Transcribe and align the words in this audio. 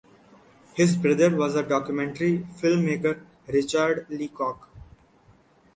His 0.73 0.95
brother 0.95 1.29
was 1.29 1.53
documentary 1.53 2.39
filmmaker 2.59 3.21
Richard 3.45 4.07
Leacock. 4.09 4.67